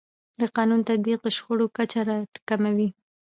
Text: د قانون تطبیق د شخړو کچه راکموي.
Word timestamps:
د 0.39 0.41
قانون 0.55 0.81
تطبیق 0.89 1.19
د 1.23 1.27
شخړو 1.37 1.65
کچه 1.77 2.01
راکموي. 2.07 2.89